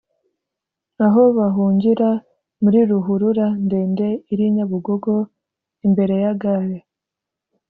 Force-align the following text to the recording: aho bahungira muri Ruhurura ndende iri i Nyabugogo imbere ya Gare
aho 1.05 1.21
bahungira 1.37 2.09
muri 2.63 2.79
Ruhurura 2.89 3.47
ndende 3.65 4.07
iri 4.31 4.43
i 4.49 4.53
Nyabugogo 4.55 5.13
imbere 5.87 6.13
ya 6.23 6.33
Gare 6.41 6.77